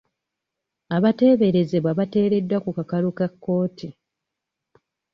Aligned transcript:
Abateeberezebwa 0.95 1.91
bateereddwa 1.99 2.57
ku 2.65 2.69
kakalu 2.77 3.09
ka 3.17 3.27
kkooti. 3.31 3.87